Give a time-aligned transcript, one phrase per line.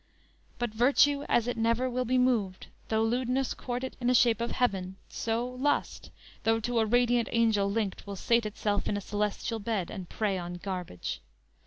[0.57, 4.41] But virtue, as it never will be moved, Though lewdness court it in a shape
[4.41, 6.09] of heaven, So lust,
[6.41, 10.39] though to a radiant angel linked Will sate itself in a celestial bed And prey
[10.39, 11.21] on garbage.